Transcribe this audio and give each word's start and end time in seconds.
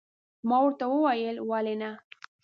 ما 0.47 0.57
ورته 0.63 0.85
وویل، 0.89 1.37
ولې 1.49 1.75
نه. 1.81 1.91